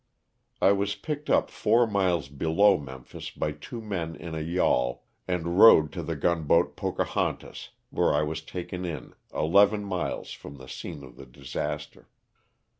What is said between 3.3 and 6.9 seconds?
hy two men in a yawl and rowed to the gunboat''